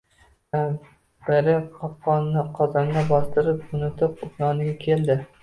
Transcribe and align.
Kampiri 0.53 1.53
qopqoqni 1.75 2.47
qozonga 2.61 3.05
bostirishni 3.13 3.79
unutib, 3.83 4.27
yoniga 4.41 4.75
keldi 4.89 5.21